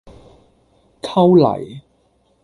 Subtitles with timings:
[1.03, 1.79] 摳泥